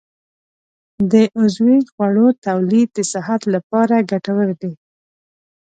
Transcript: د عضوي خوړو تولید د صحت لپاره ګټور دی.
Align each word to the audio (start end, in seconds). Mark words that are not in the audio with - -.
د 1.11 1.13
عضوي 1.39 1.79
خوړو 1.91 2.27
تولید 2.45 2.87
د 2.93 2.99
صحت 3.13 3.41
لپاره 3.53 3.95
ګټور 4.11 4.49
دی. 4.61 4.73